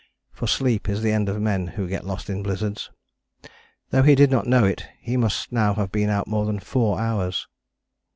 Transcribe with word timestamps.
For 0.31 0.47
sleep 0.47 0.89
is 0.89 1.03
the 1.03 1.11
end 1.11 1.29
of 1.29 1.39
men 1.39 1.67
who 1.67 1.87
get 1.87 2.03
lost 2.07 2.27
in 2.27 2.41
blizzards. 2.41 2.89
Though 3.91 4.01
he 4.01 4.15
did 4.15 4.31
not 4.31 4.47
know 4.47 4.63
it 4.65 4.83
he 4.99 5.15
must 5.15 5.51
now 5.51 5.75
have 5.75 5.91
been 5.91 6.09
out 6.09 6.25
more 6.27 6.47
than 6.47 6.57
four 6.59 6.99
hours. 6.99 7.47